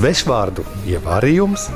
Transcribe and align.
Svešvārdu 0.00 0.62
ievārījums, 0.88 1.66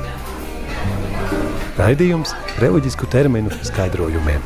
raidījums 1.77 2.31
reliģisku 2.57 3.05
terminu 3.13 3.51
skaidrojumiem. 3.67 4.41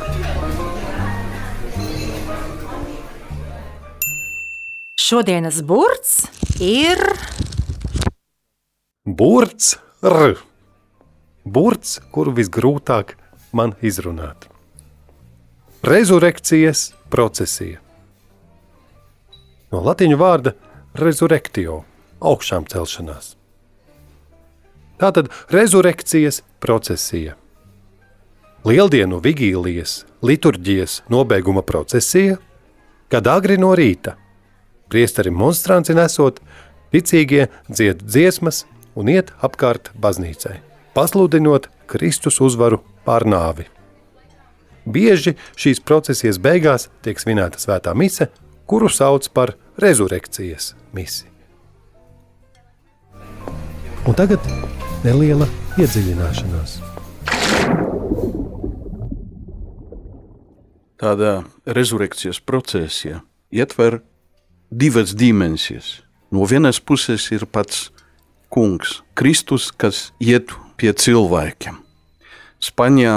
Šodienas 5.00 5.62
burts 5.64 6.18
ir 6.60 7.00
Burts, 9.08 9.78
r. 10.04 10.36
Burts, 11.48 11.96
kuru 12.12 12.36
visgrūtāk 12.36 13.16
man 13.56 13.78
izrunāt. 13.80 14.50
Rezurekcijas 15.88 16.90
procesija. 17.08 17.80
No 19.72 19.88
latīņu 19.88 20.20
vārda 20.20 20.58
rezurektio– 21.00 21.86
augšām 22.36 22.68
celšanās. 22.68 23.39
Tātad 25.00 25.30
rezurekcijas 25.54 26.42
procesija. 26.60 27.36
Lieldienu 28.68 29.22
vigīlijas, 29.24 30.04
liturģijas 30.22 31.04
nobeiguma 31.10 31.64
procesija, 31.64 32.36
kad 33.10 33.28
agri 33.32 33.56
no 33.58 33.72
rīta 33.80 34.18
priesteri 34.90 35.32
monstranci 35.32 35.94
nesot, 35.96 36.42
ticīgie 36.94 37.48
dzied 37.70 38.04
dziesmas 38.04 38.66
un 38.98 39.12
iet 39.14 39.32
apkārt 39.46 39.94
baznīcai, 40.02 40.60
pasludinot 40.98 41.70
Kristus 41.90 42.42
uzvaru 42.44 42.82
pār 43.06 43.26
nāvi. 43.30 43.70
Bieži 44.90 45.36
šīs 45.60 45.84
procesijas 45.86 46.40
beigās 46.42 46.90
tiek 47.06 47.20
svinēta 47.22 47.62
svētā 47.62 47.94
mise, 47.94 48.30
kuru 48.70 48.90
sauc 48.90 49.30
par 49.34 49.54
rezurekcijas 49.82 50.74
misi. 50.94 51.30
Un 54.08 54.16
tagad 54.18 54.42
neliela 55.04 55.48
iedziļināšanās. 55.80 56.80
Tāda 61.00 61.32
rezurekcijas 61.64 62.42
procesija 62.44 63.22
ietver 63.56 64.02
divas 64.70 65.16
dimensijas. 65.16 66.02
No 66.32 66.44
vienas 66.46 66.82
puses 66.84 67.30
ir 67.32 67.48
pats 67.48 67.88
kungs, 68.52 69.00
Kristus, 69.16 69.70
kas 69.72 70.10
iet 70.20 70.52
pie 70.78 70.92
cilvēkiem. 70.92 71.80
Spāņā 72.60 73.16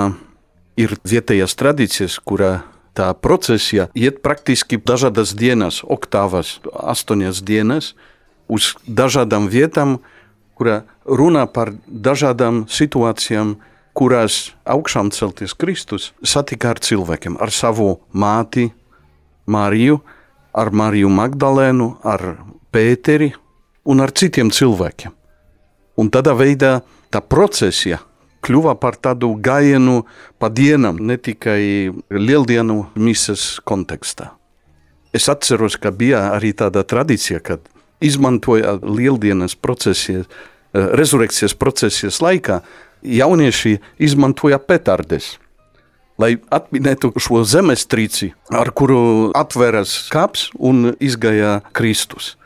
ir 0.78 0.94
vietējās 1.02 1.56
tradīcijas, 1.58 2.20
kurā 2.22 2.62
tā 2.94 3.10
procesija 3.18 3.88
iet 3.98 4.22
praktiski 4.22 4.78
dažādas 4.78 5.34
dienas, 5.34 5.82
oktāvas, 5.82 6.60
astoņas 6.72 7.42
dienas, 7.42 7.92
uz 8.46 8.74
dažādām 8.86 9.48
vietām, 9.50 9.98
kurā 10.62 10.82
runā 11.04 11.46
par 11.50 11.72
dažādām 11.86 12.66
situācijām, 12.70 13.56
kurās 13.98 14.52
augšām 14.64 15.10
celties 15.12 15.54
Kristus 15.58 16.12
satika 16.22 16.70
ar 16.72 16.80
cilvēkiem, 16.80 17.36
ar 17.42 17.50
savu 17.50 17.98
māti, 18.14 18.70
Mariju, 19.46 19.98
ar 20.54 20.70
Mariju 20.70 21.10
Magdalēnu, 21.10 21.88
ar 22.06 22.22
Pēteri 22.72 23.32
un 23.84 24.00
ar 24.00 24.12
citiem 24.14 24.52
cilvēkiem. 24.54 25.10
Un 25.98 26.08
tādā 26.14 26.32
veidā 26.38 26.78
tā 27.10 27.20
procesija 27.20 27.98
kļuva 28.42 28.76
par 28.80 28.96
tādu 28.96 29.34
gājienu 29.42 30.04
pa 30.38 30.48
dienam, 30.48 30.96
ne 31.02 31.18
tikai 31.18 31.90
lieldienu 32.08 32.86
misijas 32.94 33.58
kontekstā. 33.66 34.30
Es 35.12 35.28
atceros, 35.28 35.76
ka 35.76 35.90
bija 35.90 36.30
arī 36.32 36.54
tāda 36.56 36.86
tradīcija, 36.86 37.42
kad 37.44 37.66
izmantoja 38.02 38.78
lieldienas 38.80 39.54
procesijas, 39.58 40.30
rezurekcijas 40.72 41.54
procesijas 41.58 42.20
laikā, 42.24 42.60
jaunieši 43.02 43.78
izmantoja 43.98 44.58
petardes. 44.58 45.36
Lai 46.20 46.36
atminētu 46.52 47.14
šo 47.20 47.40
zemestrīci, 47.48 48.30
ar 48.52 48.70
kuru 48.76 49.32
atveras 49.36 49.96
kaps 50.12 50.50
un 50.58 50.92
izgāja 51.00 51.60
Kristus. 51.74 52.36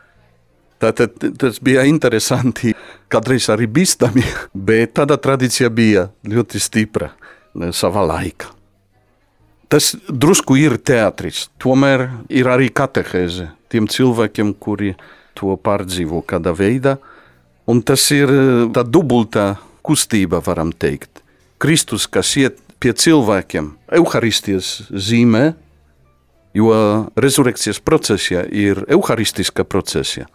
Tātad 0.81 1.17
tas 1.41 1.59
bija 1.65 1.87
interesanti, 1.89 2.75
kādreiz 3.13 3.49
arī 3.53 3.69
bīstami, 3.69 4.25
bet 4.69 4.97
tāda 5.01 5.19
tradīcija 5.21 5.73
bija 5.73 6.11
ļoti 6.29 6.61
stipra 6.63 7.11
savā 7.73 8.05
laikā. 8.07 8.53
Tas 9.67 9.97
drusku 10.07 10.55
ir 10.63 10.77
teātris, 10.79 11.49
tomēr 11.59 12.07
ir 12.31 12.47
arī 12.47 12.69
katehēze 12.71 13.49
tiem 13.73 13.89
cilvēkiem, 13.91 14.53
kuri 14.63 14.93
to 15.35 15.57
pārdzīvo 15.59 16.23
kādā 16.23 16.53
veidā. 16.55 16.97
Un 17.67 17.83
tas 17.83 18.03
ir 18.15 18.31
tā 18.75 18.85
dubultā 18.87 19.57
kustība, 19.87 20.41
varam 20.45 20.71
teikt. 20.73 21.23
Kristus, 21.59 22.07
kas 22.07 22.35
iet 22.39 22.61
pie 22.83 22.93
cilvēkiem, 22.95 23.73
evaharistijas 23.99 24.91
zīmē, 24.91 25.55
jo 26.57 26.73
rezurekcijas 27.17 27.81
procesija 27.85 28.45
ir 28.49 28.85
evaharistiska 28.89 29.65
procesija. 29.65 30.29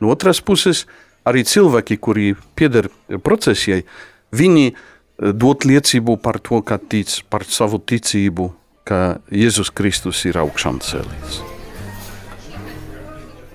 No 0.00 0.12
otras 0.14 0.40
puses, 0.40 0.86
arī 1.26 1.44
cilvēki, 1.44 1.98
kuri 2.00 2.32
pieder 2.58 2.88
procesijai, 3.24 3.84
viņi 4.32 4.72
dod 5.18 5.66
liecību 5.66 6.16
par 6.22 6.38
to, 6.42 6.62
ka 6.62 6.78
tic 6.78 7.10
par 7.30 7.44
savu 7.44 7.82
ticību, 7.82 8.52
ka 8.88 9.18
Jēzus 9.34 9.70
Kristus 9.74 10.24
ir 10.28 10.38
augšām 10.40 10.80
cēlīts. 10.80 11.42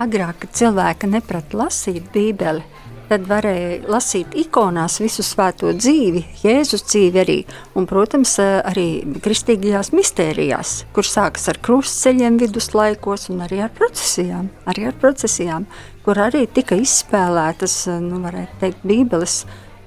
Agrāk 0.04 0.50
cilvēki 0.52 1.08
neprata 1.08 1.58
lasīt 1.64 2.10
Bībeli, 2.12 2.66
tad 3.14 3.26
varēja 3.30 3.88
lasīt 3.94 4.34
ikonās 4.44 4.98
visu 5.04 5.24
svēto 5.26 5.72
dzīvi, 5.78 6.24
Jēzus 6.44 6.86
dzīvi 6.90 7.22
arī, 7.22 7.38
un, 7.78 7.88
protams, 7.90 8.36
arī 8.42 8.88
kristīgajās 9.24 9.94
mistērijās, 9.94 10.76
kur 10.96 11.08
sākas 11.08 11.50
ar 11.54 11.60
krustceļiem 11.64 12.40
viduslaikos 12.42 13.30
un 13.34 13.44
arī 13.46 13.62
ar 13.66 13.74
procesijām, 13.78 14.50
arī 14.70 14.88
ar 14.90 14.98
procesijām, 15.02 15.68
kur 16.06 16.22
arī 16.26 16.48
tika 16.50 16.78
izspēlētas, 16.82 17.84
nu, 18.04 18.24
varētu 18.26 18.64
teikt, 18.64 18.88
Bībeles 18.88 19.44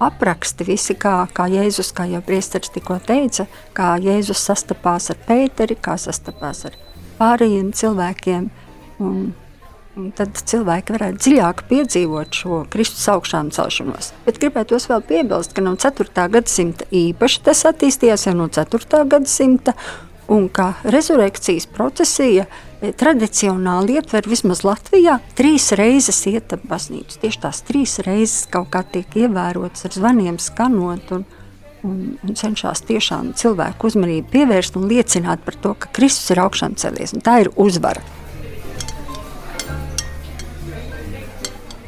apraksti 0.07 0.69
visi, 0.69 0.95
kā, 1.01 1.17
kā 1.35 1.49
Jēzus, 1.51 1.91
kā 1.97 2.07
jau 2.11 2.21
priesteris 2.25 2.71
tikko 2.75 3.01
teica, 3.09 3.49
kā 3.77 3.97
Jēzus 4.03 4.45
sastapās 4.51 5.11
ar 5.11 5.19
Pēteri, 5.27 5.79
kā 5.81 5.97
sastapās 6.01 6.67
ar 6.69 6.79
pārējiem 7.19 7.73
cilvēkiem, 7.75 8.49
Un 8.99 9.35
tad 10.17 10.37
cilvēki 10.49 10.93
varētu 10.97 11.23
dziļāk 11.25 11.63
piedzīvot 11.71 12.41
šo 12.41 12.63
Kristus 12.73 13.07
augšām 13.13 13.51
celšanos. 13.55 14.13
Bet 14.27 14.41
gribētu 14.43 14.77
vēl 14.77 15.05
piebilst, 15.09 15.55
ka 15.57 15.65
no 15.65 15.73
4. 15.81 16.27
gadsimta 16.35 16.89
īpaši 16.93 17.45
tas 17.47 17.65
attīstījās 17.71 18.27
jau 18.29 18.35
no 18.37 18.51
4. 18.53 19.05
gadsimta, 19.09 19.73
un 20.29 20.49
ka 20.53 20.73
rezurekcijas 20.85 21.69
procesija 21.71 22.45
e, 22.47 22.91
tradicionāli 22.99 23.97
ietver 23.97 24.27
vismaz 24.29 24.65
Latvijā 24.67 25.21
trīs 25.39 25.71
reizes 25.79 26.19
iet 26.29 26.53
ap 26.57 26.67
baznīcu. 26.69 27.21
Tieši 27.23 27.43
tās 27.47 27.63
trīs 27.67 27.97
reizes 28.05 28.49
kaut 28.51 28.73
kā 28.75 28.83
tiek 28.83 29.17
ievērotas 29.23 29.87
ar 29.87 29.97
zvaniem 29.97 30.41
skanot 30.43 31.15
un, 31.15 31.25
un, 31.87 31.97
un 32.21 32.37
cenšas 32.43 32.85
tiešām 32.91 33.33
cilvēku 33.39 33.93
uzmanību 33.93 34.29
pievērst 34.35 34.77
un 34.77 34.91
liecināt 34.91 35.47
par 35.47 35.57
to, 35.63 35.77
ka 35.79 35.95
Kristus 35.95 36.35
ir 36.35 36.43
augšām 36.43 36.75
celies, 36.81 37.15
un 37.15 37.25
tā 37.25 37.41
ir 37.47 37.55
uzvara. 37.55 38.03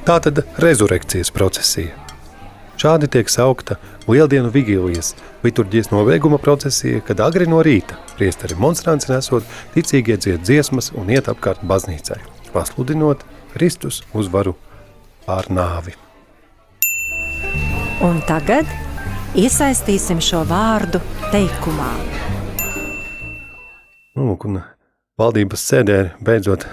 Tā 0.09 0.15
tad 0.25 0.39
rezurekcijas 0.57 1.29
procesija. 1.37 1.93
Šādi 2.81 3.11
tiek 3.13 3.29
saukta 3.29 3.75
Lieldienu 4.09 4.49
vigīlijas 4.55 5.11
liturģijas 5.45 5.91
nobeiguma 5.93 6.39
procesija, 6.41 7.03
kad 7.05 7.21
agri 7.21 7.45
no 7.45 7.59
rīta 7.61 7.99
priesteri 8.17 8.57
monstrāns 8.57 9.11
nesot 9.11 9.45
ticīgie 9.77 10.17
dzied 10.17 10.49
dziesmas 10.49 10.95
un 10.97 11.13
iet 11.13 11.29
apkārt 11.29 11.61
baznīcai, 11.61 12.23
pasludinot 12.57 13.29
Kristus 13.53 14.01
uzvaru 14.17 14.57
pār 15.29 15.53
nāvi. 15.53 15.93
Un 18.01 18.25
tagad 18.25 18.65
iesaistīsim 19.37 20.25
šo 20.25 20.47
vārdu 20.49 21.05
teikumā. 21.29 21.95
Nu, 24.17 24.33
un 24.33 24.63
valdības 25.21 25.73
sēdē 25.75 26.05
beidzot 26.25 26.65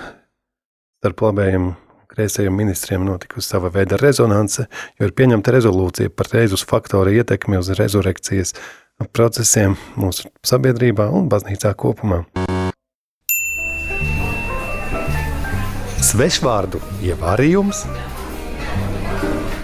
starp 1.01 1.27
labējiem 1.27 1.73
kreisajiem 2.15 2.55
ministriem 2.55 3.03
notikusi 3.05 3.51
sava 3.51 3.69
veida 3.73 3.99
rezonance, 3.99 4.65
jo 4.99 5.09
ir 5.09 5.13
pieņemta 5.15 5.53
rezolūcija 5.55 6.13
par 6.15 6.31
reizus 6.33 6.63
faktoru 6.67 7.13
ietekmi 7.13 7.59
uz 7.59 7.73
rezurekcijas 7.75 8.55
procesiem 9.11 9.75
mūsu 9.99 10.29
sabiedrībā 10.45 11.09
un 11.11 11.27
baznīcā 11.31 11.73
kopumā. 11.75 12.23
Svešvārdu 16.05 16.79
ievārījums, 17.03 17.83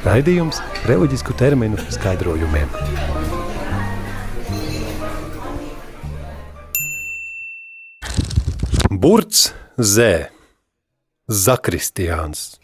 raidījums 0.03 0.59
reliģisku 0.89 1.35
terminu 1.39 1.79
skaidrojumiem. 1.93 2.67
Burts 9.01 9.47
Zē 9.79 10.40
Zakristiāns. 11.31 12.57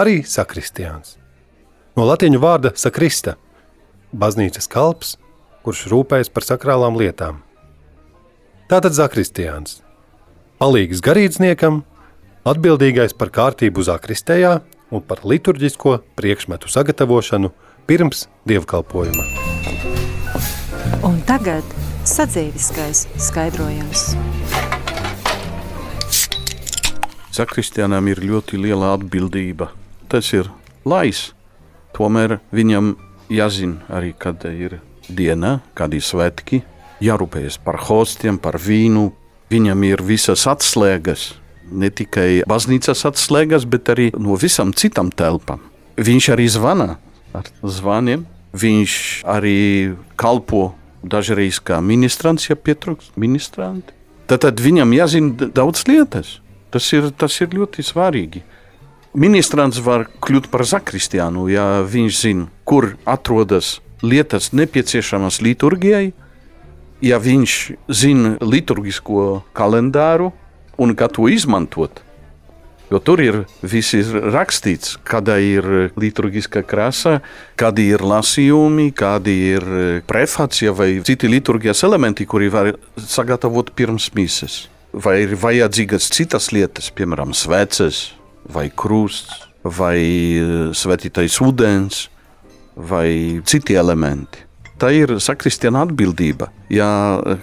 Arī 0.00 0.22
sakristiāns. 0.24 1.18
no 1.96 2.04
latīņu 2.08 2.38
vārda 2.40 2.70
sakrista- 2.74 3.34
baznīcas 4.22 4.66
kalps, 4.66 5.18
kurš 5.62 5.88
rūpējas 5.92 6.32
par 6.32 6.42
sakrālām 6.42 6.96
lietām. 6.96 7.42
Tātad 8.70 8.96
zakristiāns- 8.96 9.82
palīgs 10.60 11.02
garīdzniekam, 11.02 11.82
atbildīgais 12.46 13.12
par 13.18 13.28
kārtību 13.28 13.84
zakristējā 13.84 14.62
un 14.90 15.02
par 15.02 15.18
liturģisko 15.18 16.00
priekšmetu 16.16 16.70
sagatavošanu 16.70 17.52
pirms 17.86 18.26
dievkalpojuma. 18.46 19.24
Un 21.02 21.20
tagad 21.26 21.64
sadzīviskais 22.04 23.06
skaidrojums. 23.18 24.16
Zakristiānam 27.34 28.06
ir 28.12 28.20
ļoti 28.22 28.60
liela 28.62 28.92
atbildība. 28.94 29.72
Tas 30.10 30.28
ir 30.36 30.50
lais. 30.86 31.32
Tomēr 31.96 32.38
viņam 32.54 32.94
jāzina 33.32 33.82
arī, 33.90 34.12
kad 34.18 34.44
ir 34.46 34.78
diena, 35.08 35.58
kad 35.74 35.94
ir 35.94 36.04
svētki, 36.04 36.62
jārūpējas 37.02 37.58
par 37.64 37.80
hostiem, 37.88 38.38
par 38.38 38.60
vīnu. 38.62 39.10
Viņam 39.50 39.82
ir 39.86 40.02
visas 40.02 40.46
atslēgas, 40.50 41.34
ne 41.70 41.90
tikai 41.90 42.44
baznīcas 42.48 43.04
atslēgas, 43.10 43.66
bet 43.70 43.90
arī 43.92 44.08
no 44.14 44.38
visām 44.40 44.72
citām 44.74 45.10
telpām. 45.14 45.60
Viņš 45.98 46.30
arī 46.34 46.46
zvana 46.50 46.96
ar 47.34 47.50
zvaniem. 47.62 48.24
Viņš 48.54 48.94
arī 49.26 49.58
kalpo 50.14 50.76
dažreiz 51.02 51.58
kā 51.58 51.80
ministrants, 51.82 52.46
ja 52.46 52.54
pietrūkst 52.54 53.18
ministranti. 53.18 53.90
Tad, 54.30 54.44
tad 54.46 54.62
viņam 54.62 54.94
jāzina 54.94 55.50
daudz 55.52 55.82
lietas. 55.90 56.38
Tas 56.74 56.88
ir, 56.90 57.12
tas 57.14 57.36
ir 57.38 57.52
ļoti 57.54 57.84
svarīgi. 57.86 58.40
Ministrants 59.14 59.78
var 59.78 60.08
kļūt 60.26 60.48
par 60.50 60.64
zakristiānu, 60.66 61.44
ja 61.46 61.84
viņš 61.86 62.16
zina, 62.18 62.48
kur 62.66 62.96
atrodas 63.06 63.76
lietas 64.02 64.50
nepieciešamas 64.50 65.38
liturgijai, 65.46 66.08
ja 66.98 67.20
viņš 67.22 67.54
zina 67.94 68.34
liturgisko 68.42 69.44
kalendāru 69.54 70.32
un 70.74 70.96
kā 70.98 71.06
to 71.06 71.30
izmantot. 71.30 72.02
Jo 72.90 72.98
tur 72.98 73.22
ir 73.22 73.40
viss 73.62 73.94
ir 73.94 74.10
rakstīts, 74.34 74.98
kāda 75.06 75.38
ir 75.38 75.94
liturgiskā 75.94 76.66
krāsa, 76.66 77.20
kādi 77.54 77.86
ir 77.94 78.02
lasījumi, 78.02 78.90
kādi 78.98 79.38
ir 79.54 79.70
prefācija 80.10 80.74
vai 80.74 80.90
citi 81.06 81.30
liturgijas 81.30 81.86
elementi, 81.86 82.26
kuri 82.26 82.50
var 82.50 82.74
sagatavot 82.98 83.70
pirms 83.78 84.10
mises 84.18 84.64
vai 84.94 85.20
ir 85.24 85.34
vajadzīgas 85.40 86.08
citas 86.14 86.50
lietas, 86.54 86.90
piemēram, 86.94 87.34
sveces, 87.34 88.12
vai 88.50 88.68
krusts, 88.70 89.48
vai 89.64 89.98
eh, 89.98 90.54
svētītais 90.76 91.40
ūdens, 91.42 92.08
vai 92.76 93.40
citi 93.46 93.76
elementi. 93.78 94.42
Tā 94.78 94.90
ir 94.90 95.14
sakristiāna 95.22 95.84
atbildība. 95.86 96.50
Ja 96.72 96.86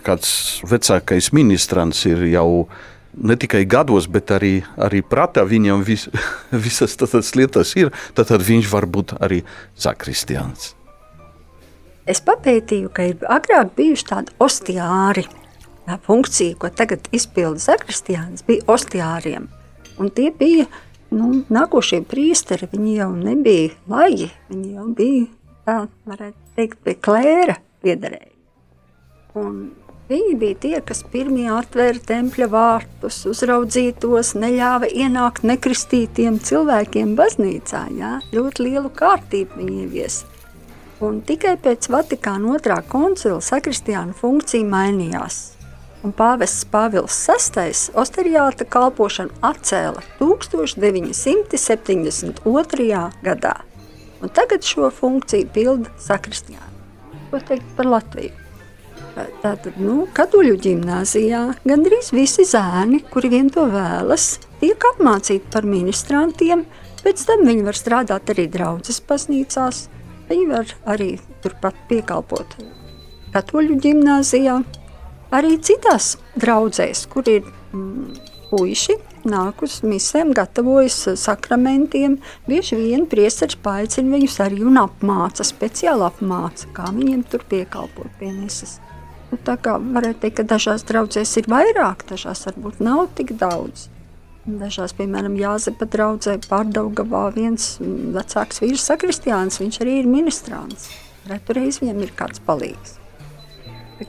kāds 0.03 0.61
vecākais 0.67 1.31
ministrants 1.31 2.03
ir 2.09 2.25
jau 2.33 2.67
ne 3.15 3.37
tikai 3.39 3.63
gados, 3.67 4.07
bet 4.11 4.31
arī, 4.35 4.59
arī 4.79 5.01
prātā 5.03 5.43
viņam 5.47 5.83
vis, 5.87 6.07
visas 6.65 6.95
tādas 6.99 7.33
lietas 7.35 7.73
ir, 7.79 7.91
tad, 8.15 8.31
viņš 8.35 8.69
var 8.71 8.87
būt 8.87 9.15
arī 9.23 9.41
sakristiāns. 9.79 10.73
Es 12.09 12.19
papētīju, 12.25 12.89
ka 12.91 13.05
ir 13.11 13.21
agrāk 13.29 13.75
bijuši 13.77 14.07
tādi 14.09 14.35
ostiāri, 14.41 15.27
funkcija, 16.05 16.55
ko 16.61 16.69
tagad 16.69 17.07
izpilda 17.15 17.61
zakristiāns, 17.61 18.45
bija 18.47 18.67
ostiāriem. 18.71 19.49
Un 20.01 20.09
tie 20.15 20.31
bija 20.35 20.67
nu, 21.11 21.43
nākošie 21.51 22.01
priesteri, 22.07 22.69
viņi 22.71 22.95
jau 23.01 23.11
nebija 23.15 23.75
laji, 23.91 24.31
viņi 24.49 24.73
jau 24.77 24.87
bija, 24.97 25.27
tā 25.67 25.77
varētu 26.09 26.57
teikt, 26.57 26.81
pie 26.85 26.95
klēra 26.95 27.57
piederēji. 27.83 28.31
Un 29.41 29.59
viņi 30.11 30.33
bija 30.39 30.59
tie, 30.65 30.73
kas 30.85 31.03
pirmie 31.11 31.47
atvēra 31.53 32.01
tempļa 32.07 32.49
vārtus, 32.51 33.21
uzraudzīja 33.31 33.95
tos, 34.03 34.33
neļāva 34.39 34.89
ienākt 34.91 35.45
nekristītiem 35.47 36.41
cilvēkiem 36.43 37.15
baznīcā, 37.19 37.85
jā, 37.99 38.17
ļoti 38.35 38.67
lielu 38.67 38.91
kārtību 38.95 39.61
viņi 39.61 39.85
ieviesa. 39.85 40.27
Un 41.01 41.23
tikai 41.25 41.55
pēc 41.57 41.87
Vatikāna 41.89 42.51
otrā 42.53 42.77
koncila 42.85 43.39
sakristiāna 43.41 44.13
funkcija 44.13 44.67
mainījās 44.69 45.39
un 46.05 46.11
pāvests 46.17 46.65
Pāvils 46.71 47.17
VI 47.29 47.71
osteriāta 48.01 48.65
kalpošanu 48.65 49.31
atcēla 49.45 50.01
1972. 50.19 53.11
gadā, 53.25 53.55
un 54.21 54.27
tagad 54.29 54.63
šo 54.65 54.89
funkciju 54.93 55.47
pilda 55.53 55.89
sakristiāni. 56.01 56.71
Ko 57.31 57.39
teikt 57.47 57.65
par 57.77 57.85
Latviju? 57.95 58.31
Tātad, 59.41 59.73
nu, 59.75 60.07
katoļu 60.15 60.55
ģimnāzijā 60.63 61.53
gandrīz 61.67 62.07
visi 62.15 62.43
zēni, 62.47 62.99
kuri 63.11 63.27
vien 63.33 63.49
to 63.51 63.63
vēlas, 63.71 64.39
tiek 64.61 64.79
apmācīti 64.93 65.51
par 65.51 65.63
ministrantiem, 65.67 66.65
pēc 67.03 67.17
tam 67.27 67.39
viņi 67.47 67.63
var 67.67 67.75
strādāt 67.75 68.29
arī 68.31 68.45
draudzes 68.51 68.99
baznīcās, 69.07 69.77
viņi 70.31 70.45
var 70.53 70.65
arī 70.95 71.09
turpat 71.43 71.75
piekalpot 71.91 72.49
katoļu 73.31 73.77
ģimnāzijā, 73.83 74.57
arī 75.35 75.55
citās 75.63 76.15
draudzēs, 76.39 77.05
kur 77.11 77.27
ir 77.31 77.45
mm, 77.45 78.19
puiši, 78.51 78.97
nāk 79.27 79.63
uz 79.65 79.79
misēm, 79.85 80.33
gatavojas 80.35 80.99
sakramentiem. 81.19 82.17
Bieži 82.49 82.77
vien 82.79 83.07
priesteris 83.09 83.59
paaicina 83.63 84.17
viņus 84.17 84.37
arī 84.45 84.61
un 84.67 84.79
apmāca, 84.81 85.45
speciāli 85.47 86.05
apmāca, 86.07 86.69
kā 86.75 86.91
viņiem 86.95 87.23
tur 87.31 87.45
piekalpot 87.49 88.11
pie 88.19 88.33
misas. 88.35 88.79
Nu, 89.31 89.39
tā 89.39 89.55
kā 89.63 89.77
varētu 89.79 90.25
teikt, 90.25 90.41
ka 90.41 90.47
dažās 90.57 90.83
draudzēs 90.89 91.37
ir 91.39 91.49
vairāk, 91.51 92.03
dažās 92.09 92.43
varbūt 92.49 92.81
nav 92.83 93.07
tik 93.15 93.37
daudz. 93.39 93.87
Dažās, 94.41 94.95
piemēram, 94.97 95.37
Jāzepa 95.37 95.85
draudzē 95.85 96.39
pārdaugavā 96.49 97.27
viens 97.35 97.75
vecāks 97.79 98.63
vīrs 98.63 98.87
sakristiāns, 98.89 99.61
viņš 99.61 99.83
arī 99.85 99.99
ir 100.01 100.09
ministrants. 100.09 100.89
Retureiz 101.29 101.77
viņam 101.83 102.01
ir 102.01 102.17
kāds 102.17 102.41
palīgs 102.43 102.97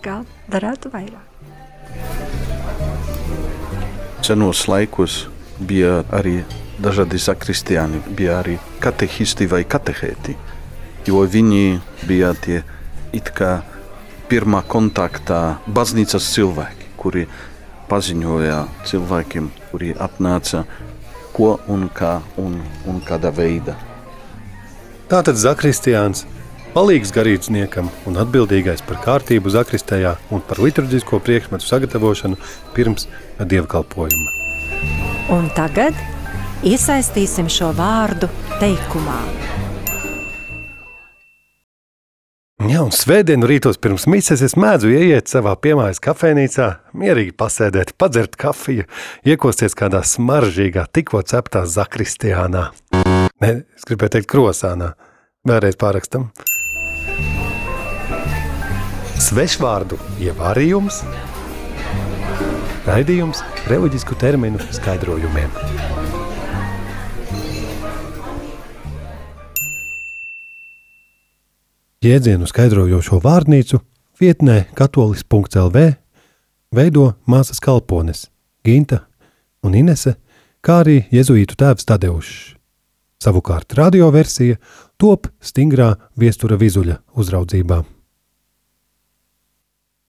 kā 0.00 0.22
darētu 0.52 0.92
vairāk. 0.92 1.28
Senos 4.22 4.66
laikos 4.70 5.26
bija 5.58 6.02
arī 6.14 6.42
dažādi 6.82 7.18
sakristiāni, 7.18 8.00
bija 8.16 8.38
arī 8.42 8.58
katehisti 8.82 9.48
vai 9.50 9.64
katehēti, 9.64 10.36
jo 11.06 11.22
viņi 11.26 11.80
bija 12.06 12.32
tie 12.38 12.62
it 13.12 13.32
kā 13.34 13.60
pirmā 14.30 14.62
kontaktā 14.64 15.58
baznīcas 15.66 16.30
cilvēki, 16.34 16.92
kuri 16.96 17.26
paziņoja 17.90 18.60
cilvēkiem, 18.88 19.50
kuri 19.70 19.92
atnāca, 20.00 20.64
ko 21.32 21.56
un 21.68 21.88
kā 21.92 22.20
un, 22.40 22.60
un 22.88 23.00
kādā 23.04 23.32
veidā. 23.34 23.74
Tātad 25.10 25.36
Zakristiāns 25.36 26.24
palīgs 26.72 27.12
garīdzniekam 27.12 27.90
un 28.08 28.18
atbildīgais 28.22 28.82
par 28.88 29.00
kārtību 29.04 29.52
zakristējā 29.52 30.16
un 30.32 30.42
par 30.48 30.60
liturģisko 30.64 31.20
priekšmetu 31.24 31.68
sagatavošanu 31.68 32.38
pirms 32.76 33.08
dievkalpojuma. 33.38 34.32
Un 35.32 35.48
tagad 35.56 35.96
iesaistīsim 36.66 37.50
šo 37.52 37.72
vārdu 37.76 38.30
teikumā. 38.60 39.20
Jā, 42.62 42.78
un 42.86 42.92
svētdienu 42.94 43.48
rītos 43.50 43.80
pirms 43.82 44.04
mises 44.06 44.42
es 44.46 44.54
mēdzu 44.54 44.92
ieiet 44.94 45.26
savā 45.28 45.56
piemājas 45.58 45.98
kafejnīcā, 46.04 46.68
mierīgi 46.94 47.34
pasēdēt, 47.34 47.96
padzert 47.98 48.38
kafiju, 48.38 48.86
iekosties 49.26 49.74
kādā 49.78 50.04
smaržīgā, 50.06 50.86
tikko 50.94 51.24
ceptā 51.26 51.64
zakristiānā. 51.66 52.68
Ne, 53.42 53.52
es 53.74 53.88
gribēju 53.88 54.16
teikt 54.16 54.30
krosānā. 54.30 54.92
Vēlreiz 55.48 55.74
pārakstam. 55.74 56.30
Svešvārdu 59.32 59.96
ievārījums, 60.20 60.98
raidījums 62.84 63.38
reliģisku 63.64 64.12
terminu 64.20 64.60
skaidrojumiem. 64.76 65.54
Jēdzienu 72.04 72.50
skaidrojošo 72.50 73.22
vārnīcu 73.24 73.80
vietnē 74.20 74.58
katolis.lv 74.76 75.86
veido 76.76 77.06
māsas 77.24 77.64
kalpones 77.64 78.26
Ginta 78.68 79.00
un 79.64 79.80
Inese, 79.80 80.18
kā 80.60 80.82
arī 80.84 80.98
jezuītu 81.08 81.56
tēvs 81.56 81.88
Tadeušs. 81.88 82.36
Savukārt 83.24 83.80
radioversija 83.80 84.60
top 85.00 85.32
stingrā 85.40 85.94
viestura 86.20 86.60
vizuļa 86.60 87.00
uzraudzībā. 87.16 87.80